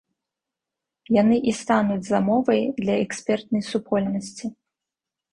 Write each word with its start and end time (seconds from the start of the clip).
Яны 1.21 1.35
і 1.51 1.51
стануць 1.59 1.97
замовай 2.07 2.61
для 2.79 2.95
экспертнай 3.03 3.63
супольнасці. 3.69 4.45